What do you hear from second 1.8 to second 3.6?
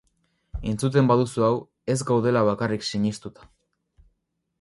ez gaudela bakarrik sinistuta.